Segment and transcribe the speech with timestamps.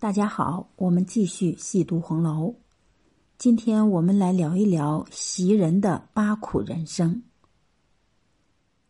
[0.00, 2.54] 大家好，我们继续细读红楼。
[3.36, 7.20] 今天我们来聊一聊袭人的八苦人生。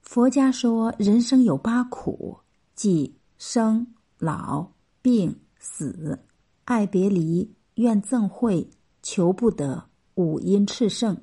[0.03, 2.37] 佛家说，人生有八苦，
[2.75, 3.87] 即生、
[4.19, 6.19] 老、病、死、
[6.67, 8.69] 爱别离、怨憎会、
[9.03, 9.83] 求不得、
[10.17, 11.17] 五阴炽盛。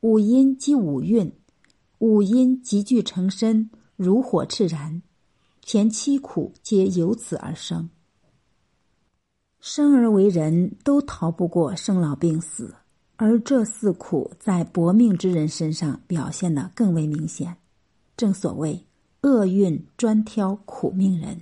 [0.00, 1.32] 五阴即五蕴，
[2.00, 5.00] 五阴集聚成身，如火炽燃，
[5.62, 7.88] 前七苦皆由此而生。
[9.68, 12.72] 生而为人，都逃不过生老病死，
[13.16, 17.56] 而这四苦在薄命之人身上表现的更为明显。
[18.16, 18.86] 正所谓
[19.22, 21.40] 厄运专挑苦命人。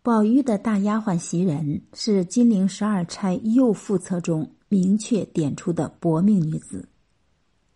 [0.00, 6.88] 宝玉的大丫鬟袭人是金陵十二钗右副册中明确点出的薄命女子，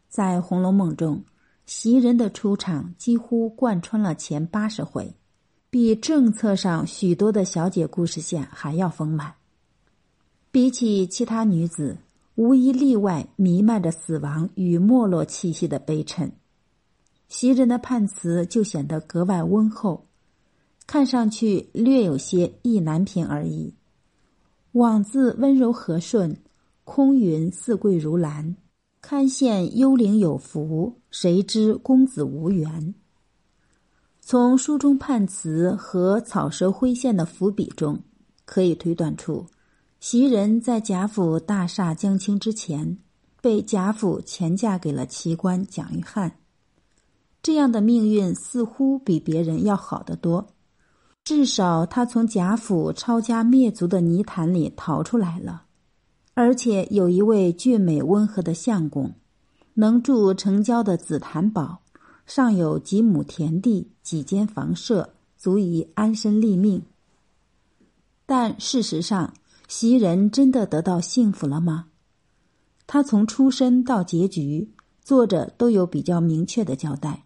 [0.09, 1.25] 在《红楼梦》中，
[1.67, 5.13] 袭人的出场几乎贯穿了前八十回。
[5.75, 9.35] 比政策上许多的小姐故事线还要丰满。
[10.53, 11.99] 比起其他女子，
[12.37, 16.31] 无一例外弥漫着死亡与没落气息的悲沉。
[17.27, 20.07] 袭人的判词就显得格外温厚，
[20.87, 23.75] 看上去略有些意难平而已。
[24.75, 26.37] 枉自温柔和顺，
[26.85, 28.55] 空云似桂如兰，
[29.01, 32.95] 堪羡幽灵有福，谁知公子无缘。
[34.27, 38.01] 从书中判词和草蛇灰线的伏笔中，
[38.47, 39.45] 可以推断出，
[40.01, 42.97] 袭人在贾府大厦将倾之前，
[43.43, 46.33] 被贾府前嫁给了奇官蒋玉菡。
[47.43, 50.47] 这样的命运似乎比别人要好得多，
[51.23, 55.65] 至少他从贾府抄家灭族的泥潭里逃出来了，
[56.33, 59.13] 而且有一位俊美温和的相公，
[59.75, 61.84] 能住城郊的紫檀堡。
[62.27, 66.83] 尚有几亩田地、几间房舍，足以安身立命。
[68.27, 69.35] 但事实上，
[69.69, 71.87] 袭人真的得到幸福了吗？
[72.87, 74.71] 他从出生到结局，
[75.03, 77.25] 作者都有比较明确的交代。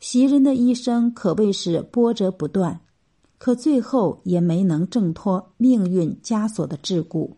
[0.00, 2.80] 袭人的一生可谓是波折不断，
[3.38, 7.32] 可最后也没能挣脱命运枷锁的桎梏。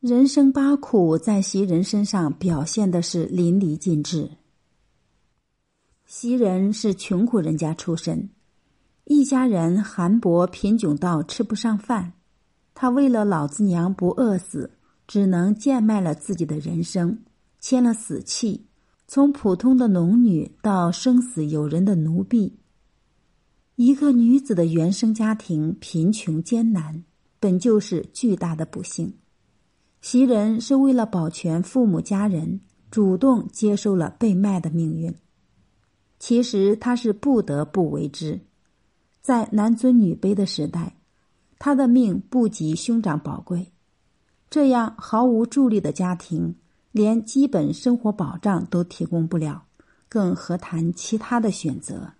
[0.00, 4.28] 人生八苦在袭人身上表现的是淋漓尽致。
[6.14, 8.28] 袭人是穷苦人家出身，
[9.06, 12.12] 一家人寒薄贫窘到吃不上饭，
[12.74, 14.72] 他为了老子娘不饿死，
[15.06, 17.20] 只能贱卖了自己的人生，
[17.60, 18.66] 签了死契，
[19.06, 22.58] 从普通的农女到生死有人的奴婢。
[23.76, 27.02] 一个女子的原生家庭贫穷艰难，
[27.40, 29.14] 本就是巨大的不幸。
[30.02, 35.14] 袭人是为了保全父母家人，主动接受了被卖的命运。
[36.22, 38.38] 其实他是不得不为之，
[39.20, 40.94] 在男尊女卑的时代，
[41.58, 43.72] 他的命不及兄长宝贵。
[44.48, 46.54] 这样毫无助力的家庭，
[46.92, 49.64] 连基本生活保障都提供不了，
[50.08, 52.12] 更何谈其他的选择？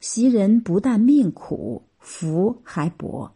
[0.00, 3.32] 袭人不但命苦，福还薄。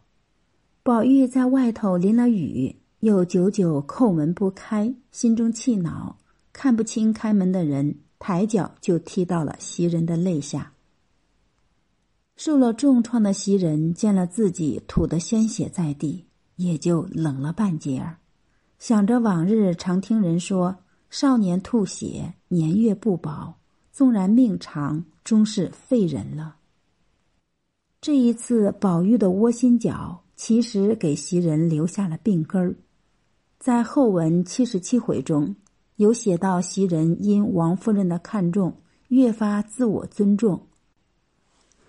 [0.83, 6.19] 宝玉在外头淋了雨，又久久叩门不开，心中气恼，
[6.53, 7.95] 看不清开门的人。
[8.27, 10.71] 抬脚就踢到了袭人的肋下。
[12.35, 16.25] 受了重创的袭人见了自己吐的鲜血在地，
[16.55, 18.17] 也就冷了半截儿。
[18.79, 20.75] 想着往日常听人说，
[21.11, 23.59] 少年吐血，年月不保，
[23.91, 26.55] 纵然命长，终是废人了。
[28.01, 32.75] 这一次宝玉的窝心脚，其实给袭人留下了病根儿。
[33.59, 35.55] 在后文七十七回中。
[35.97, 40.67] 有写到袭人因王夫人的看重，越发自我尊重，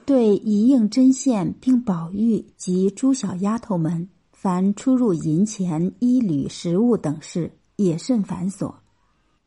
[0.04, 8.72] 对一应针线并宝玉及诸小丫头们，凡出入银钱、衣履、食物等事，也甚繁琐，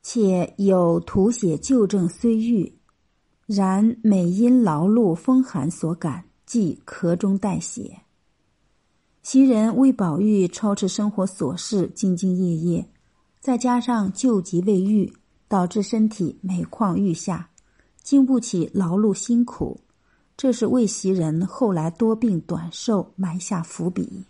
[0.01, 2.73] 且有涂写旧症虽愈，
[3.45, 8.01] 然每因劳碌风寒所感，即咳中带血。
[9.23, 12.89] 袭人为宝玉操持生活琐事，兢兢业业。
[13.39, 15.13] 再加上旧疾未愈，
[15.47, 17.49] 导致身体每况愈下，
[18.01, 19.79] 经不起劳碌辛苦，
[20.35, 24.25] 这是为袭人后来多病短寿埋下伏笔。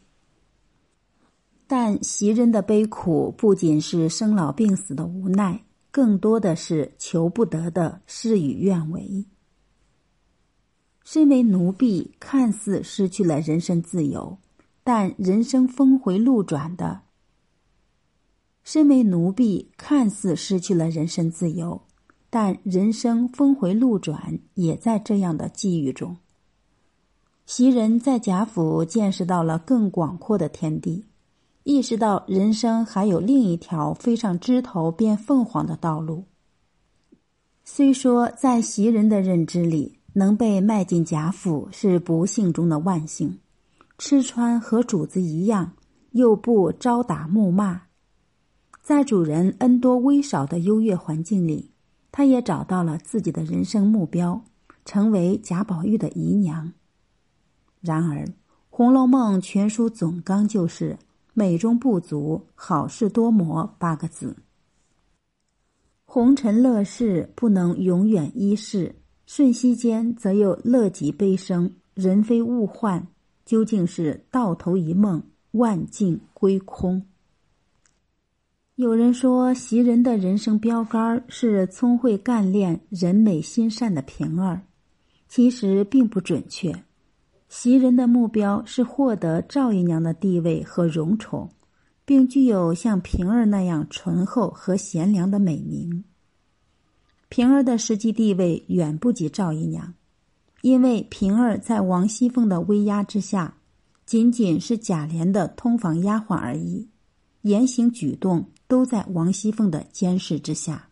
[1.65, 9.25] 但袭人的悲苦不仅是生老病死的无奈，更多的是求不得的事与愿违。
[11.03, 14.37] 身为奴婢，看似失去了人身自由，
[14.83, 17.01] 但人生峰回路转的。
[18.71, 21.81] 身为奴婢，看似失去了人身自由，
[22.29, 26.15] 但人生峰回路转，也在这样的际遇中。
[27.47, 31.03] 袭人在贾府见识到了更广阔的天地，
[31.63, 36.25] 意识到人生还有另一条飞上枝头变凤凰的道路。
[37.65, 43.39] 虽说在袭人的认知里，能被卖进贾府是不幸中的万幸，
[43.97, 45.71] 吃穿和主子一样，
[46.11, 47.81] 又不招打暮骂，
[48.81, 51.71] 在主人恩多威少的优越环境里，
[52.11, 54.43] 他也找到了自己的人生目标，
[54.83, 56.73] 成为贾宝玉的姨娘。
[57.81, 58.25] 然而，
[58.69, 60.97] 《红楼梦》全书总纲就是
[61.33, 64.35] “美中不足，好事多磨”八个字。
[66.05, 68.95] 红尘乐事不能永远一世，
[69.27, 73.07] 瞬息间则又乐极悲生，人非物换，
[73.45, 75.21] 究竟是到头一梦，
[75.51, 77.05] 万境归空。
[78.79, 84.61] 有人说，袭人的人生标杆是聪慧干练、人美心善的平儿，
[85.27, 86.73] 其实并不准确。
[87.49, 91.49] 袭人的目标是获得赵姨娘的地位和荣宠，
[92.05, 96.05] 并具有像平儿那样醇厚和贤良的美名。
[97.27, 99.93] 平儿的实际地位远不及赵姨娘，
[100.61, 103.55] 因为平儿在王熙凤的威压之下，
[104.05, 106.87] 仅仅是贾琏的通房丫鬟而已，
[107.41, 110.89] 言行举动都在王熙凤的监视之下。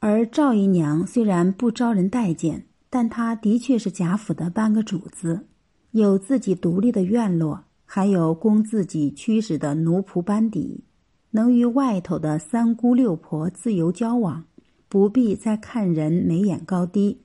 [0.00, 2.66] 而赵姨娘虽然不招人待见。
[2.94, 5.46] 但她的确是贾府的半个主子，
[5.92, 10.84] 有自己独立的院落，还有供自己驱使的奴仆班底，
[11.30, 14.44] 能与外头的三姑六婆自由交往，
[14.90, 17.22] 不必再看人眉眼高低。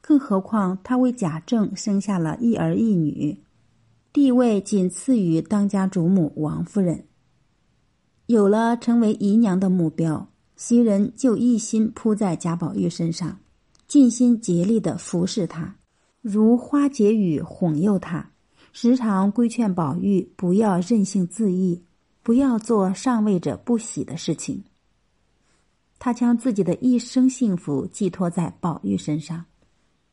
[0.00, 3.36] 更何况她为贾政生下了一儿一女，
[4.12, 7.06] 地位仅次于当家主母王夫人。
[8.30, 13.40] 有了成为姨娘的目标，袭人就一心扑在贾宝玉身上。
[13.88, 15.74] 尽心竭力的服侍他，
[16.22, 18.30] 如花解语哄诱他，
[18.72, 21.82] 时常规劝宝玉不要任性恣意，
[22.22, 24.62] 不要做上位者不喜的事情。
[25.98, 29.44] 他将自己的一生幸福寄托在宝玉身上，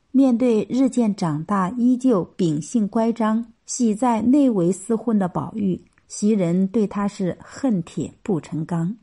[0.09, 8.97] 面对日渐长大、依旧秉性乖张、喜在内围厮混的宝玉，袭人对他是恨铁不成钢。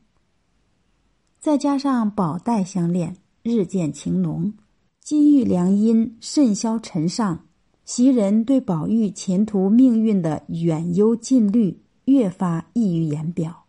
[1.39, 4.53] 再加上宝黛相恋，日渐情浓。
[4.99, 7.45] 金玉良姻甚嚣尘上，
[7.83, 13.65] 袭人对宝玉前途命运的远忧近虑越发溢于言表。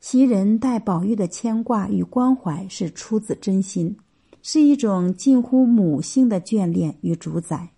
[0.00, 3.94] 袭人待宝玉的牵挂与关怀是出自真心，
[4.40, 7.68] 是一种近乎母性的眷恋与主宰，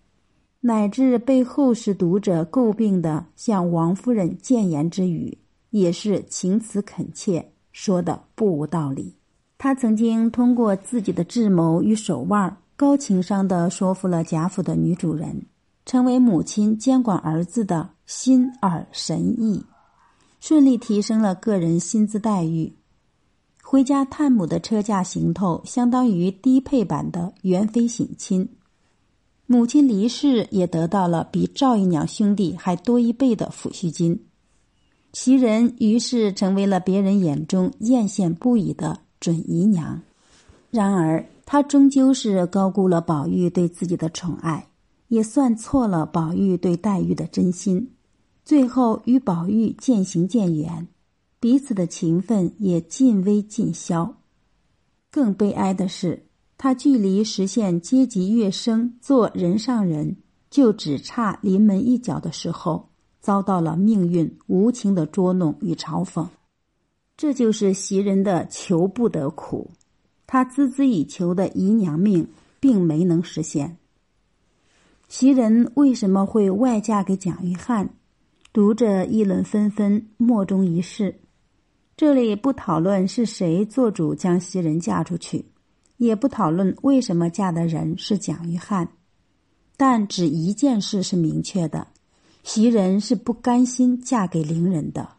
[0.65, 5.37] 乃至被后世读者诟病的向王夫人谏言之语，
[5.71, 9.13] 也是情辞恳切，说的不无道理。
[9.59, 15.45] 他曾经通过自己的智谋与手腕，高情商的说服了贾府的女主人，
[15.85, 19.65] 成为母亲监管儿子的心耳神意，
[20.39, 22.73] 顺利提升了个人薪资待遇。
[23.65, 28.49] 回家探母的车驾行头，相当于低配版的元妃省亲。
[29.53, 34.25] 母亲离世，也得到了比赵姨娘兄弟还多一倍的抚恤金。
[35.13, 39.01] 袭人于是成为了别人眼中艳羡不已的。
[39.21, 40.01] 准姨娘，
[40.71, 44.69] 然而她终究是高估了宝玉对自己的宠爱，
[45.09, 47.93] 也算错了宝玉对黛玉的真心，
[48.45, 50.89] 最后与宝玉渐行渐远，
[51.39, 54.17] 彼此的情分也尽微尽消。
[55.11, 56.25] 更悲哀的是，
[56.65, 60.17] 他距离实现阶级跃升、做人上人，
[60.49, 62.89] 就只差临门一脚的时候，
[63.21, 66.25] 遭到了命运无情的捉弄与嘲讽。
[67.17, 69.73] 这就是袭人的求不得苦，
[70.25, 72.25] 他孜孜以求的姨娘命
[72.61, 73.77] 并没能实现。
[75.09, 77.89] 袭人为什么会外嫁给蒋玉菡？
[78.53, 81.13] 读者议论纷纷，莫衷一是。
[81.97, 85.45] 这里不讨论是谁做主将袭人嫁出去，
[86.03, 88.89] 也不讨论为什么嫁的人是蒋玉菡，
[89.77, 91.87] 但只一件事是明确的：
[92.43, 95.11] 袭人是不甘心嫁给伶人的。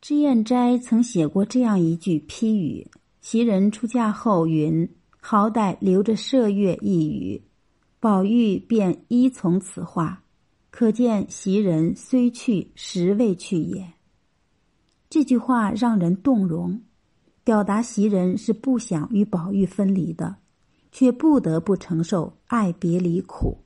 [0.00, 2.90] 脂砚斋曾写过这样一句批语：
[3.20, 4.88] 袭人出嫁后云
[5.22, 7.40] ：“好歹留着麝月一语。”
[8.00, 10.24] 宝玉便依从此话，
[10.70, 13.92] 可见袭人虽去，实未去也。
[15.08, 16.82] 这句话让人动容，
[17.44, 20.36] 表达袭人是不想与宝玉分离的，
[20.90, 23.58] 却不得不承受爱别离苦。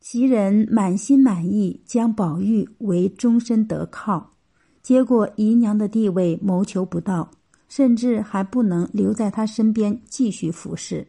[0.00, 4.32] 袭人满心满意将宝玉为终身得靠。
[4.82, 7.30] 结果姨娘的地位谋求不到，
[7.68, 11.06] 甚至还不能留在他身边继续服侍，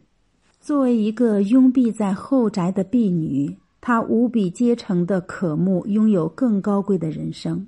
[0.62, 7.68] 作为一个拥蔽在后宅的婢女，她无比阶层的渴慕拥有更高贵的人生，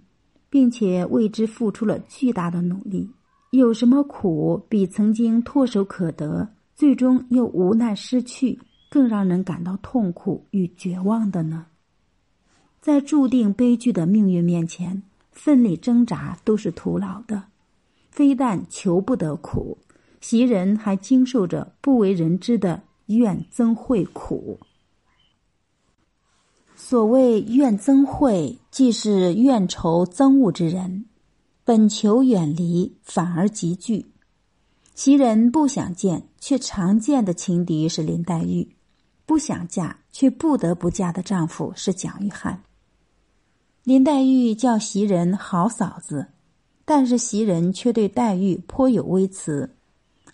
[0.50, 3.10] 并且为之付出了巨大的努力。
[3.52, 11.66] 有什么苦比曾经唾手可得，最终又无奈失去，更让人感到痛苦与绝望的呢？
[12.82, 15.02] 在注定悲剧的命运面前，
[15.32, 17.44] 奋力挣扎都是徒劳的。
[18.10, 19.78] 非但求不得苦，
[20.22, 22.84] 袭人还经受着不为人知的。
[23.08, 24.60] 怨憎会苦。
[26.76, 31.06] 所谓怨憎会，即是怨仇憎恶之人，
[31.68, 34.06] 本求远离，反而集聚。
[34.96, 38.78] 袭人不想见却常见的情敌是林黛玉，
[39.26, 42.56] 不想嫁却不得不嫁的丈夫是蒋玉菡。
[43.84, 46.28] 林黛玉叫袭人好嫂子，
[46.86, 49.76] 但是袭人却对黛玉颇有微词，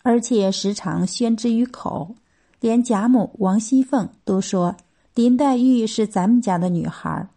[0.04, 2.14] 而且时常宣之于口。
[2.60, 4.78] 连贾母王熙凤都说
[5.16, 7.28] 林黛玉是咱们家的女孩，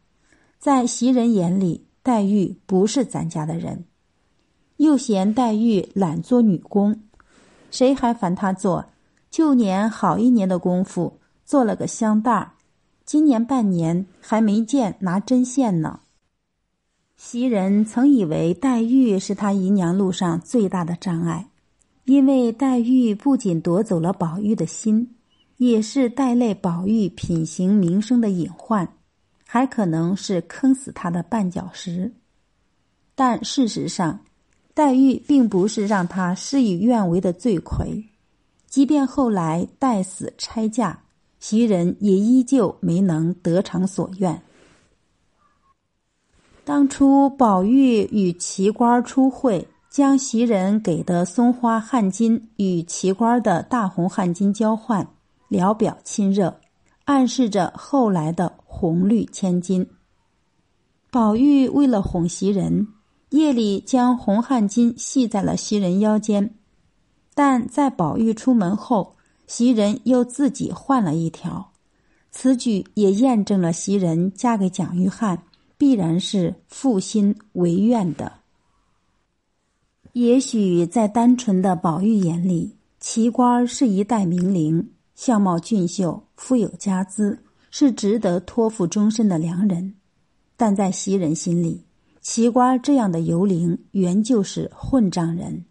[0.59, 3.83] 在袭人眼里，黛玉不是咱家的人，
[4.77, 7.01] 又嫌黛玉懒做女工，
[7.73, 8.87] 谁还烦她做？
[9.29, 12.53] 旧年好一年的功夫做了个香袋儿，
[13.05, 15.99] 今年半年还没见拿针线呢。
[17.17, 21.49] 袭人曾以为黛玉是她姨娘路上最大的障碍，
[22.05, 25.17] 因为黛玉不仅夺走了宝玉的心。
[25.57, 28.87] 也是带累宝玉品行名声的隐患，
[29.47, 32.13] 还可能是坑死他的绊脚石。
[33.15, 34.21] 但事实上，
[34.75, 38.05] 黛玉并不是让他事与愿违的罪魁。
[38.69, 40.99] 即便后来黛死拆嫁，
[41.39, 44.43] 袭人也依旧没能得偿所愿。
[46.65, 55.07] 当初宝玉与奇官出会，将袭人给的松花汗巾与奇官的大红汗巾交换。
[55.49, 56.61] 聊表亲热，
[57.05, 59.89] 暗示着后来的红绿千金。
[61.11, 62.89] 宝玉为了哄袭人，
[63.31, 66.55] 夜里将红汗巾系在了袭人腰间，
[67.35, 69.17] 但在宝玉出门后，
[69.47, 71.73] 袭人又自己换了一条。
[72.31, 75.39] 此举也验证了袭人嫁给蒋玉菡
[75.79, 78.31] 必然是负心为怨的。
[80.13, 84.91] 也许在单纯的宝玉眼里，奇官是一代名伶。
[85.15, 87.43] 相貌俊秀，富有家资，
[87.79, 89.97] 是值得托付终身的良人。
[90.57, 91.85] 但在袭人心里，
[92.23, 95.63] 奇官这样的游灵，原就是混账人。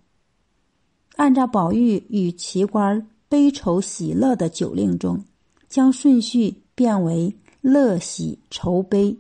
[1.16, 5.26] 按照宝玉与奇官悲愁喜乐的酒令中，
[5.68, 9.18] 将顺序变为乐喜愁悲，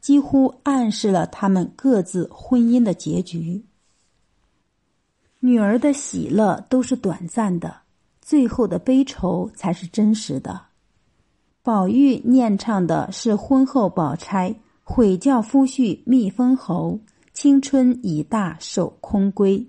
[0.00, 3.62] 几乎暗示了他们各自婚姻的结局。
[5.38, 7.82] 女儿的喜乐都是短暂的。
[8.20, 10.73] 最后的悲愁才是真实的。
[11.64, 17.00] 宝玉念唱的是婚后宝钗悔教夫婿觅封侯，
[17.32, 19.64] 青春已大守空闺；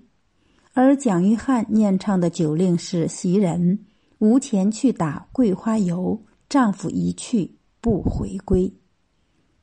[0.74, 3.78] 而蒋玉菡念唱的酒令是袭人
[4.18, 8.70] 无钱去打桂花油，丈夫一去不回归，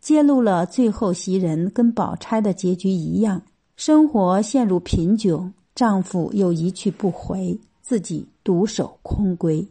[0.01, 3.43] 揭露了最后袭人跟宝钗的结局一样，
[3.75, 7.59] 生活陷入贫窘，丈夫又一去不回。
[7.83, 9.67] 自己独守空闺，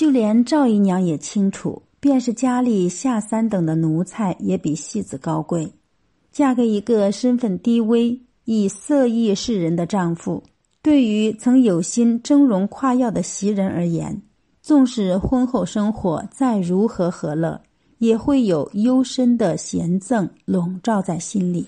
[0.00, 5.70] 就连赵姨娘也清楚，便是家里下三等的奴才，也比戏子高贵。
[6.32, 10.42] 嫁给一个身份低微、以色艺示人的丈夫，
[10.80, 14.22] 对于曾有心峥嵘夸耀的袭人而言，
[14.62, 17.60] 纵使婚后生活再如何和乐，
[17.98, 21.66] 也会有幽深的嫌憎笼罩在心里。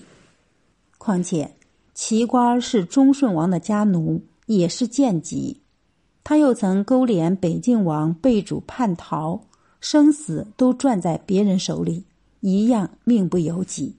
[0.97, 1.51] 况且，
[1.93, 4.19] 齐官是忠顺王的家奴。
[4.45, 5.61] 也是贱籍，
[6.23, 9.41] 他又曾勾连北静王被主叛逃，
[9.81, 12.05] 生死都攥在别人手里，
[12.39, 13.97] 一样命不由己。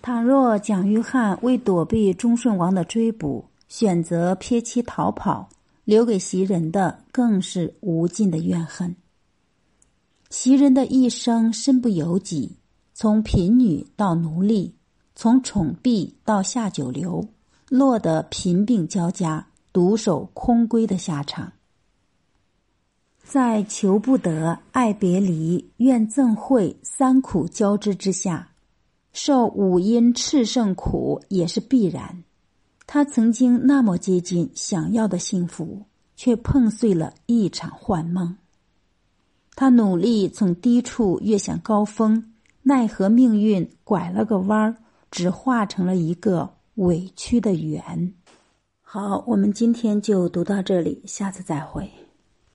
[0.00, 5.48] 倘若蒋玉菡为躲避忠顺王的追捕，选择撇妻逃跑，
[5.84, 8.94] 留给袭人的更是无尽的怨恨。
[10.30, 12.56] 袭人的一生身不由己，
[12.94, 14.76] 从贫女到奴隶，
[15.16, 17.26] 从宠婢到下九流，
[17.68, 19.44] 落得贫病交加。
[19.72, 21.52] 独守空闺的下场，
[23.28, 28.52] 在求不得、爱别离、怨憎会三苦交织之下，
[29.12, 32.22] 受五阴炽盛苦也是必然。
[32.86, 35.82] 他曾经那么接近想要的幸福，
[36.14, 38.36] 却碰碎了一场幻梦。
[39.56, 44.76] 他努力从低处跃向高峰，奈何命运拐了个弯儿，
[45.10, 48.14] 只化成了一个委屈的圆。
[48.82, 51.90] 好，我们今天就读到这里，下次再会。